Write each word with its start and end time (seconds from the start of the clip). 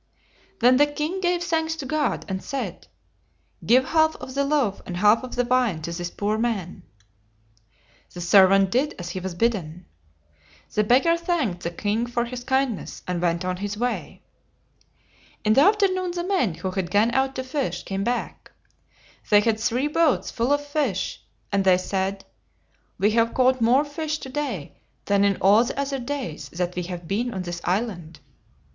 Then 0.61 0.77
the 0.77 0.87
king 0.87 1.21
gave 1.21 1.43
thanks 1.43 1.75
to 1.75 1.85
God, 1.85 2.25
and 2.27 2.43
said, 2.43 2.87
"Give 3.63 3.85
half 3.85 4.15
of 4.15 4.33
the 4.33 4.43
loaf 4.43 4.81
and 4.87 4.97
half 4.97 5.21
of 5.23 5.35
the 5.35 5.45
wine 5.45 5.83
to 5.83 5.91
this 5.91 6.09
poor 6.09 6.39
man." 6.39 6.81
The 8.11 8.19
servant 8.19 8.71
did 8.71 8.95
as 8.97 9.11
he 9.11 9.19
was 9.19 9.35
bidden. 9.35 9.85
The 10.73 10.83
beggar 10.83 11.17
thanked 11.17 11.61
the 11.61 11.69
king 11.69 12.07
for 12.07 12.25
his 12.25 12.43
kindness, 12.43 13.03
and 13.07 13.21
went 13.21 13.45
on 13.45 13.57
his 13.57 13.77
way. 13.77 14.23
In 15.45 15.53
the 15.53 15.61
after 15.61 15.87
noon 15.87 16.09
the 16.09 16.23
men 16.23 16.55
who 16.55 16.71
had 16.71 16.89
gone 16.89 17.11
out 17.11 17.35
to 17.35 17.43
fish 17.43 17.83
came 17.83 18.03
back. 18.03 18.51
They 19.29 19.41
had 19.41 19.59
three 19.59 19.85
boats 19.87 20.31
full 20.31 20.51
of 20.51 20.65
fish, 20.65 21.21
and 21.51 21.63
they 21.63 21.77
said, 21.77 22.25
"We 22.97 23.11
have 23.11 23.35
caught 23.35 23.61
more 23.61 23.85
fish 23.85 24.17
to 24.21 24.29
day 24.29 24.81
than 25.05 25.23
in 25.23 25.37
all 25.39 25.63
the 25.63 25.79
other 25.79 25.99
days 25.99 26.49
that 26.49 26.73
we 26.75 26.81
have 26.89 27.07
been 27.07 27.31
on 27.35 27.43
this 27.43 27.61
island." 27.63 28.19